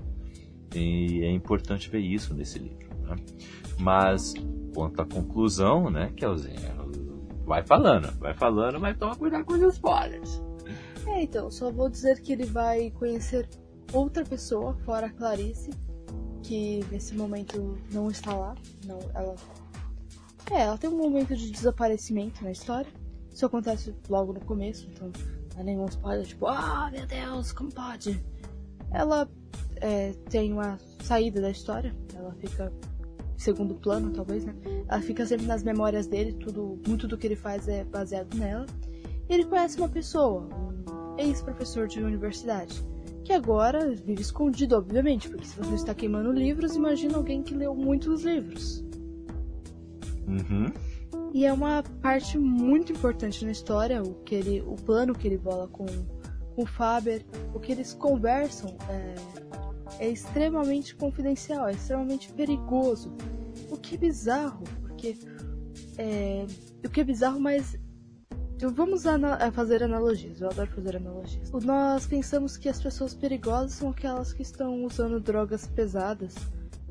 [0.74, 2.88] E é importante ver isso nesse livro.
[3.02, 3.16] Né?
[3.78, 4.34] Mas,
[4.78, 6.72] quanto à conclusão, né, Kelzinha,
[7.44, 10.40] vai falando, vai falando, mas toma cuidado com os spoilers.
[11.04, 13.48] É, então, só vou dizer que ele vai conhecer
[13.92, 15.70] outra pessoa, fora a Clarice,
[16.44, 18.54] que nesse momento não está lá.
[18.86, 19.34] Não, ela.
[20.52, 22.90] É, ela tem um momento de desaparecimento na história.
[23.32, 25.10] Isso acontece logo no começo, então
[25.54, 28.24] não é nenhum spoiler, tipo, ah, meu Deus, como pode?
[28.92, 29.28] Ela
[29.80, 32.72] é, tem uma saída da história, ela fica
[33.38, 34.54] segundo plano, talvez, né?
[34.88, 38.66] Ela fica sempre nas memórias dele, tudo, muito do que ele faz é baseado nela.
[39.28, 42.84] E ele conhece uma pessoa, um ex-professor de universidade,
[43.24, 47.74] que agora vive escondido, obviamente, porque se você está queimando livros, imagina alguém que leu
[47.74, 48.84] muitos livros.
[50.26, 50.72] Uhum.
[51.32, 55.38] E é uma parte muito importante na história, o, que ele, o plano que ele
[55.38, 57.24] bola com, com o Faber,
[57.54, 59.14] o que eles conversam é,
[59.98, 63.12] é extremamente confidencial, é extremamente perigoso.
[63.70, 65.16] O que é bizarro, porque.
[65.96, 66.46] É,
[66.84, 67.78] o que é bizarro, mas.
[68.60, 71.48] Vamos ana fazer analogias, eu adoro fazer analogias.
[71.64, 76.34] Nós pensamos que as pessoas perigosas são aquelas que estão usando drogas pesadas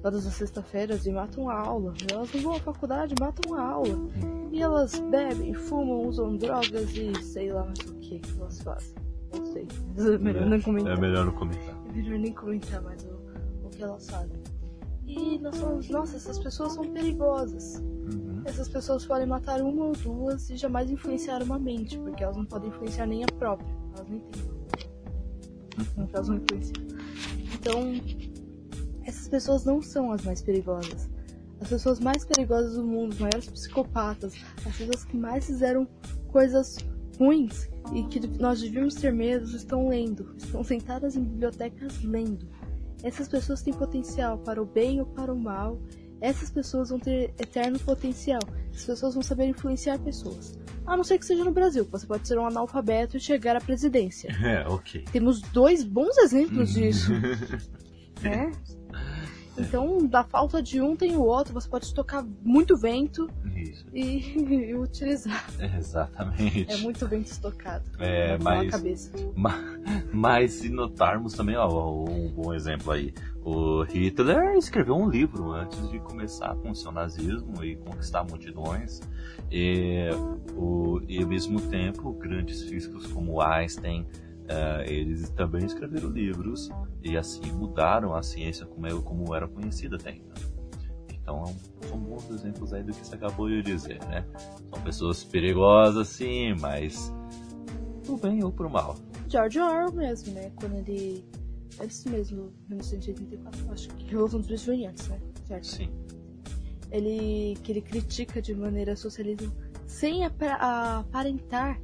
[0.02, 1.94] todas as sextas-feiras e matam a aula.
[2.12, 4.10] Elas não vão à faculdade, matam a aula.
[4.52, 8.96] E elas bebem, fumam, usam drogas e sei lá mais o que que elas fazem.
[9.34, 9.68] Não sei.
[9.98, 10.98] É melhor é, não comentar.
[10.98, 11.77] É melhor não comentar.
[11.88, 14.38] É melhor nem comentar mais o, o que elas fazem.
[15.06, 17.78] E nós falamos, nossa, essas pessoas são perigosas.
[17.78, 18.42] Uhum.
[18.46, 22.46] Essas pessoas podem matar uma ou duas e jamais influenciar uma mente, porque elas não
[22.46, 23.68] podem influenciar nem a própria.
[23.96, 24.58] Elas nem têm.
[25.80, 26.88] Então elas não influenciam.
[27.54, 27.94] Então,
[29.06, 31.10] essas pessoas não são as mais perigosas.
[31.62, 34.34] As pessoas mais perigosas do mundo, os maiores psicopatas,
[34.66, 35.88] as pessoas que mais fizeram
[36.28, 36.78] coisas
[37.20, 42.48] ruins e que nós devíamos ter medo, estão lendo, estão sentadas em bibliotecas lendo.
[43.04, 45.80] Essas pessoas têm potencial para o bem ou para o mal.
[46.20, 48.42] Essas pessoas vão ter eterno potencial.
[48.72, 50.58] Essas pessoas vão saber influenciar pessoas.
[50.86, 53.62] A não ser que seja no Brasil, você pode ser um analfabeto e chegar à
[53.62, 54.36] presidência.
[54.44, 55.04] É, ok.
[55.12, 57.12] Temos dois bons exemplos disso.
[58.22, 58.52] né?
[59.58, 63.30] Então, da falta de um tem o outro, você pode tocar muito vento
[63.94, 64.38] e,
[64.72, 65.46] e, utilizar.
[65.60, 66.72] É, exatamente.
[66.72, 67.84] É muito vento estocado.
[68.00, 68.72] É, mas,
[69.36, 69.62] mas,
[70.14, 73.14] mas se notarmos também, ó, um bom exemplo aí.
[73.44, 79.00] O Hitler escreveu um livro antes de começar com o seu nazismo e conquistar multidões.
[79.50, 80.10] E,
[80.54, 84.06] o, e ao mesmo tempo, grandes físicos como Einstein,
[84.48, 86.70] Uh, eles também escreveram livros
[87.04, 90.48] e assim mudaram a ciência como, é, como era conhecida até então.
[91.12, 91.44] Então
[91.90, 94.26] são bons exemplos aí do que você acabou de dizer, né?
[94.70, 97.14] São pessoas perigosas sim, mas
[98.06, 98.96] pro bem ou pro mal.
[99.28, 100.50] George Orwell mesmo, né?
[100.56, 101.26] Quando ele.
[101.80, 105.20] Antes mesmo, 1984, acho que Revolução dos Bichos antes, né?
[105.46, 105.68] Certo?
[105.68, 105.90] Sim.
[106.90, 107.58] Ele.
[107.62, 109.52] que ele critica de maneira socialismo
[109.86, 111.80] sem aparentar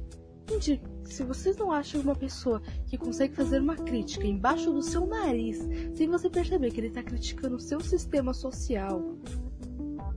[0.50, 0.80] Gente,
[1.12, 5.58] se vocês não acham uma pessoa que consegue fazer uma crítica embaixo do seu nariz,
[5.94, 9.02] sem você perceber que ele está criticando o seu sistema social,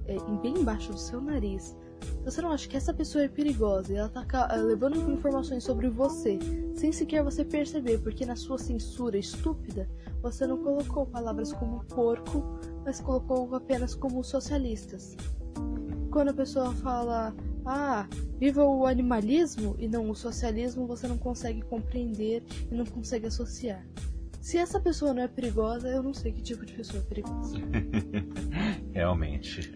[0.06, 1.76] é, bem embaixo do seu nariz,
[2.24, 6.38] você não acha que essa pessoa é perigosa e ela está levando informações sobre você,
[6.76, 9.90] sem sequer você perceber, porque na sua censura estúpida,
[10.22, 12.44] você não colocou palavras como porco,
[12.84, 15.16] mas colocou apenas como socialistas.
[16.12, 17.34] Quando a pessoa fala
[17.68, 18.08] ah,
[18.40, 23.86] viva o animalismo e não o socialismo, você não consegue compreender e não consegue associar.
[24.42, 27.58] Se essa pessoa não é perigosa, eu não sei que tipo de pessoa é perigosa.
[28.94, 29.74] Realmente.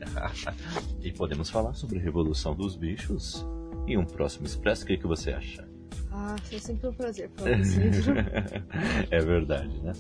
[1.04, 3.46] e podemos falar sobre a Revolução dos Bichos
[3.86, 4.86] em um próximo Expresso.
[4.86, 5.68] O que, que você acha?
[6.10, 8.16] Ah, é sempre um prazer falar desse livro.
[9.12, 9.94] é verdade, né?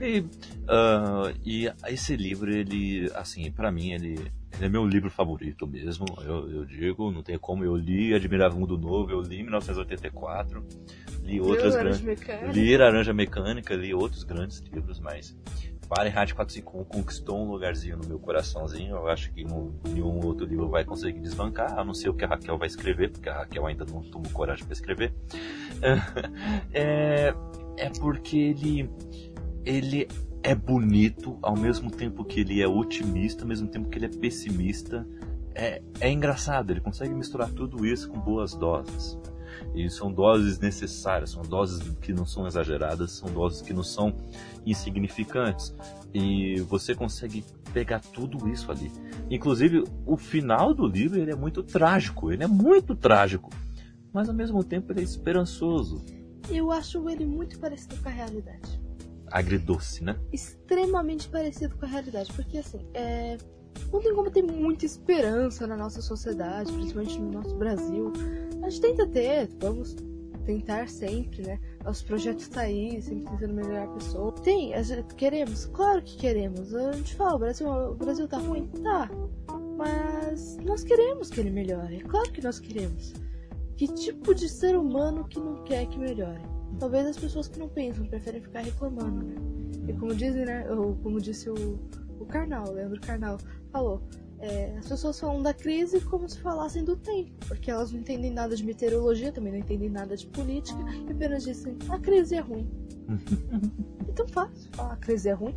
[0.00, 5.66] E, uh, e esse livro, ele, assim, para mim, ele, ele, é meu livro favorito
[5.66, 6.06] mesmo.
[6.22, 7.64] Eu, eu, digo, não tem como.
[7.64, 10.64] Eu li Admirável Mundo Novo, eu li 1984,
[11.22, 12.00] li outras grandes.
[12.54, 15.36] Li Laranja Mecânica, li outros grandes livros, mas
[15.88, 18.96] Fahrenheit 451 conquistou um lugarzinho no meu coraçãozinho.
[18.96, 22.28] Eu acho que nenhum outro livro vai conseguir desbancar, a não ser o que a
[22.28, 25.12] Raquel vai escrever, porque a Raquel ainda não tomou coragem para escrever.
[26.72, 27.32] É,
[27.76, 28.90] é porque ele,
[29.64, 30.08] ele
[30.42, 34.08] é bonito, ao mesmo tempo que ele é otimista, ao mesmo tempo que ele é
[34.08, 35.06] pessimista.
[35.54, 39.18] É, é engraçado, ele consegue misturar tudo isso com boas doses.
[39.74, 44.14] E são doses necessárias, são doses que não são exageradas, são doses que não são
[44.64, 45.74] insignificantes.
[46.14, 48.90] E você consegue pegar tudo isso ali.
[49.30, 53.50] Inclusive, o final do livro ele é muito trágico, ele é muito trágico,
[54.12, 56.04] mas ao mesmo tempo ele é esperançoso.
[56.48, 58.87] Eu acho ele muito parecido com a realidade.
[59.30, 60.18] Agridoce, né?
[60.32, 63.36] Extremamente parecido com a realidade, porque assim, é
[63.92, 68.12] não tem como ter muita esperança na nossa sociedade, principalmente no nosso Brasil.
[68.62, 69.96] A gente tenta ter, vamos
[70.44, 71.58] tentar sempre, né?
[71.86, 74.32] Os projetos tá aí, sempre tentando melhorar a pessoa.
[74.32, 74.72] Tem,
[75.16, 76.74] queremos, claro que queremos.
[76.74, 78.66] A gente fala, o Brasil, o Brasil tá ruim?
[78.82, 79.10] Tá.
[79.76, 81.96] Mas nós queremos que ele melhore.
[81.96, 83.14] É claro que nós queremos.
[83.76, 86.42] Que tipo de ser humano que não quer que melhore?
[86.78, 89.36] Talvez as pessoas que não pensam preferem ficar reclamando, né?
[89.88, 90.70] E como dizem, né?
[90.70, 91.78] Ou como disse o,
[92.20, 93.38] o Karnal, Leandro Karnal,
[93.72, 94.02] falou.
[94.40, 98.32] É, as pessoas falam da crise como se falassem do tempo, porque elas não entendem
[98.32, 100.78] nada de meteorologia, também não entendem nada de política,
[101.08, 102.70] e apenas dizem a crise é ruim.
[104.08, 105.56] então fácil falar a crise é ruim.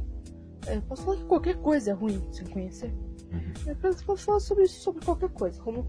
[0.65, 2.91] É, posso falar que qualquer coisa é ruim sem conhecer.
[3.31, 3.53] Uhum.
[3.67, 5.85] É apenas posso falar sobre isso, sobre qualquer coisa, como,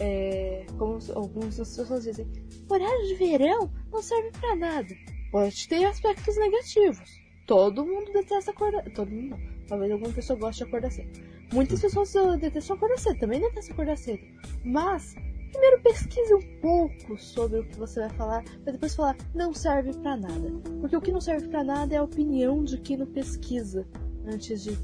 [0.00, 2.26] é, como algumas pessoas dizem,
[2.68, 4.94] horário de verão não serve para nada.
[5.30, 7.20] Pode ter aspectos negativos.
[7.46, 8.84] Todo mundo detesta acordar.
[8.92, 11.10] Todo mundo não Talvez alguma pessoa goste de acordar cedo.
[11.52, 14.22] Muitas pessoas detestam acordar cedo, também detestam acordar cedo.
[14.64, 15.14] Mas,
[15.52, 19.92] primeiro pesquise um pouco sobre o que você vai falar, para depois falar, não serve
[19.98, 20.50] para nada.
[20.80, 23.86] Porque o que não serve para nada é a opinião de quem não pesquisa
[24.26, 24.78] antes de,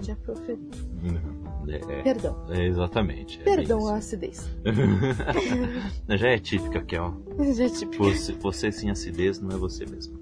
[0.00, 0.58] de aproferir.
[1.68, 2.46] É, Perdão.
[2.50, 3.40] É, exatamente.
[3.40, 4.48] É Perdão a acidez.
[6.08, 7.14] Já é típica, Kel.
[7.54, 8.04] Já é típica.
[8.04, 10.18] Você, você sem acidez não é você mesmo.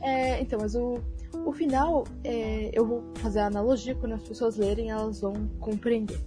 [0.00, 1.00] É, então, mas o,
[1.44, 6.18] o final, é, eu vou fazer a analogia, quando as pessoas lerem, elas vão compreender.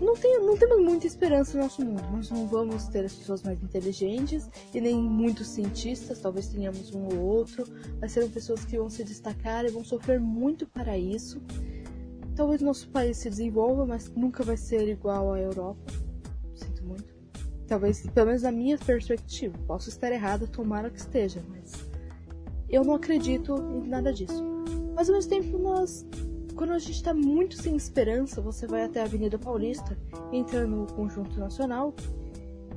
[0.00, 2.02] Não, tem, não temos muita esperança no nosso mundo.
[2.12, 7.06] Nós não vamos ter as pessoas mais inteligentes e nem muitos cientistas, talvez tenhamos um
[7.06, 7.64] ou outro,
[8.00, 11.42] mas serão pessoas que vão se destacar e vão sofrer muito para isso.
[12.36, 15.90] Talvez nosso país se desenvolva, mas nunca vai ser igual à Europa.
[16.54, 17.16] Sinto muito.
[17.66, 19.56] Talvez, pelo menos na minha perspectiva.
[19.66, 21.72] Posso estar errada, tomara que esteja, mas
[22.68, 24.44] eu não acredito em nada disso.
[24.94, 26.06] Mas ao mesmo tempo, nós,
[26.54, 29.96] quando a gente está muito sem esperança, você vai até a Avenida Paulista,
[30.30, 31.94] entra no Conjunto Nacional,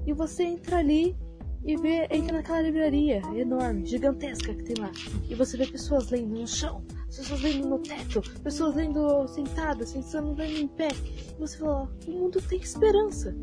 [0.06, 1.18] e você entra ali
[1.66, 4.92] e vê, entra naquela livraria enorme, gigantesca que tem lá.
[5.30, 6.84] E você vê pessoas lendo no chão,
[7.16, 10.90] pessoas lendo no teto, pessoas lendo sentadas, pessoas lendo em pé.
[11.38, 13.36] E você fala, o mundo tem esperança.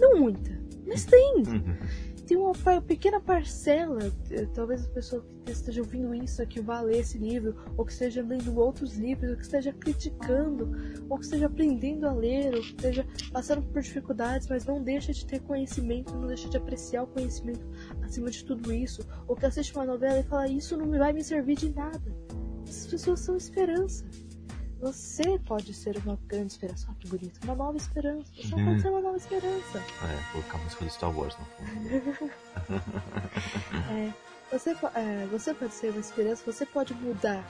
[0.00, 1.36] Não muita, mas tem.
[1.36, 1.76] Uhum
[2.26, 6.98] tem uma pequena parcela, eh, talvez a pessoa que esteja ouvindo isso, que vá ler
[6.98, 10.72] esse livro, ou que esteja lendo outros livros, ou que esteja criticando,
[11.08, 15.12] ou que esteja aprendendo a ler, ou que esteja passando por dificuldades, mas não deixa
[15.12, 17.64] de ter conhecimento, não deixa de apreciar o conhecimento
[18.02, 21.22] acima de tudo isso, ou que assiste uma novela e fala: Isso não vai me
[21.22, 22.25] servir de nada.
[22.68, 24.04] Essas pessoas são esperança.
[24.80, 26.86] Você pode ser uma grande esperança.
[26.90, 27.40] Ah, que bonito.
[27.44, 28.30] Uma nova esperança.
[28.34, 29.78] Você pode ser uma nova esperança.
[29.78, 32.30] É, colocar música do Star Wars no fundo.
[33.90, 34.12] é,
[34.52, 37.42] você, é, você pode ser uma esperança, você pode mudar.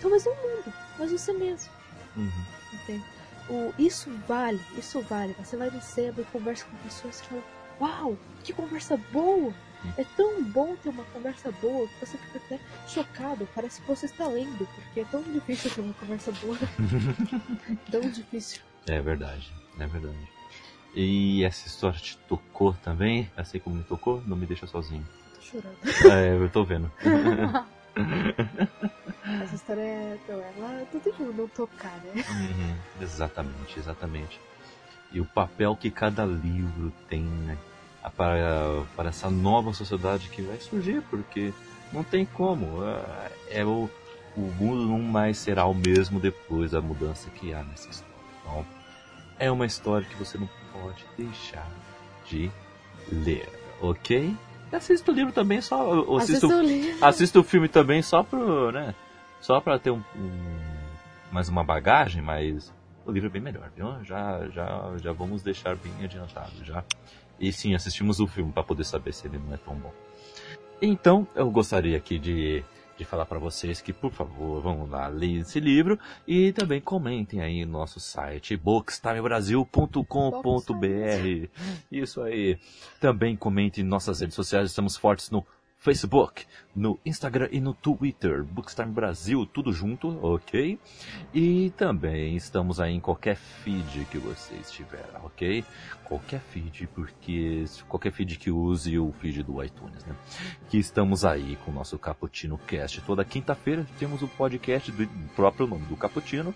[0.00, 1.70] Talvez o mundo, mas você mesmo.
[2.16, 2.44] Uhum.
[2.72, 3.04] Entende?
[3.48, 5.34] O, isso vale, isso vale.
[5.34, 5.80] Você vai no
[6.22, 7.42] e conversa com pessoas e fala,
[7.80, 9.52] uau, que conversa boa!
[9.96, 13.48] É tão bom ter uma conversa boa que você fica até chocado.
[13.54, 16.58] Parece que você está lendo, porque é tão difícil ter uma conversa boa.
[17.90, 18.60] tão difícil.
[18.86, 20.28] É verdade, é verdade.
[20.94, 23.30] E essa história te tocou também?
[23.36, 24.22] Assim como me tocou?
[24.26, 25.06] Não me deixa sozinho.
[25.34, 25.76] Tô chorando.
[26.12, 26.92] É, eu tô vendo.
[29.42, 30.18] essa história é.
[30.24, 32.24] Então, ela não tem como não tocar, né?
[32.28, 34.40] Uhum, exatamente, exatamente.
[35.12, 37.56] E o papel que cada livro tem né?
[38.08, 41.52] Para, para essa nova sociedade que vai surgir, porque
[41.92, 42.84] Não tem como.
[42.84, 43.90] É, é o,
[44.36, 48.14] o mundo não mais será o mesmo depois da mudança que há nessa história.
[48.40, 48.66] Então,
[49.38, 51.68] é uma história que você não pode deixar
[52.26, 52.50] de
[53.10, 53.48] ler,
[53.80, 54.36] ok?
[54.72, 56.16] Assista o livro também só.
[56.16, 57.04] Assista o, livro.
[57.04, 58.94] assista o filme também só pro, né?
[59.40, 60.60] Só pra ter um, um,
[61.32, 62.72] mais uma bagagem, mas
[63.04, 64.04] o livro é bem melhor, viu?
[64.04, 66.84] Já, já, já vamos deixar bem adiantado já.
[67.40, 69.92] E sim, assistimos o filme para poder saber se ele não é tão bom.
[70.82, 72.64] Então, eu gostaria aqui de
[73.00, 77.40] de falar para vocês que, por favor, vamos lá, leiam esse livro e também comentem
[77.40, 81.48] aí no nosso site bookstimebrasil.com.br.
[81.90, 82.58] Isso aí.
[83.00, 85.46] Também comentem em nossas redes sociais, estamos fortes no
[85.80, 86.44] Facebook,
[86.76, 88.44] no Instagram e no Twitter.
[88.44, 90.78] Bookstime Brasil, tudo junto, ok?
[91.32, 95.64] E também estamos aí em qualquer feed que você estiver, ok?
[96.04, 100.14] Qualquer feed, porque qualquer feed que use o feed do iTunes, né?
[100.68, 103.00] Que estamos aí com o nosso Cappuccino Cast.
[103.00, 106.54] Toda quinta-feira temos o podcast do próprio nome do Cappuccino,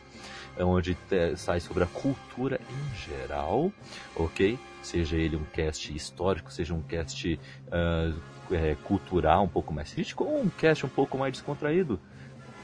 [0.59, 0.99] onde
[1.39, 3.73] sai sobre a cultura em geral,
[4.15, 4.59] ok?
[4.83, 10.25] Seja ele um cast histórico, seja um cast uh, é, cultural um pouco mais crítico
[10.25, 12.01] ou um cast um pouco mais descontraído.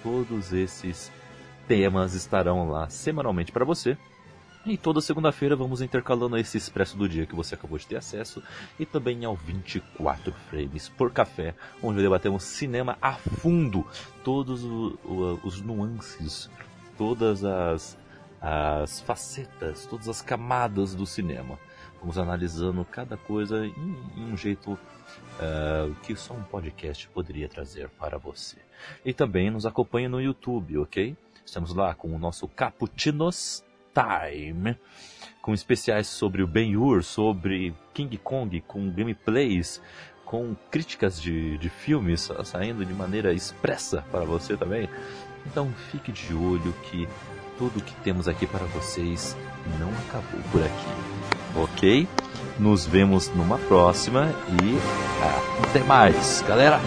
[0.03, 1.12] Todos esses
[1.68, 3.97] temas estarão lá semanalmente para você.
[4.66, 8.43] E toda segunda-feira vamos intercalando esse expresso do dia que você acabou de ter acesso
[8.78, 13.87] e também ao 24 frames por café, onde debatemos cinema a fundo,
[14.22, 16.51] todos os nuances,
[16.99, 17.97] todas as,
[18.39, 21.59] as facetas, todas as camadas do cinema.
[22.01, 27.88] Vamos analisando cada coisa em, em um jeito uh, que só um podcast poderia trazer
[27.90, 28.57] para você.
[29.05, 31.16] E também nos acompanhe no YouTube, ok?
[31.44, 34.78] Estamos lá com o nosso Caputinos Time,
[35.42, 39.82] com especiais sobre o Ben-Hur, sobre King Kong, com gameplays,
[40.24, 44.88] com críticas de, de filmes saindo de maneira expressa para você também.
[45.46, 47.09] Então fique de olho que
[47.59, 49.36] tudo que temos aqui para vocês
[49.78, 51.20] não acabou por aqui,
[51.55, 52.09] ok?
[52.59, 54.28] Nos vemos numa próxima
[54.62, 54.78] e
[55.64, 56.80] até mais, galera!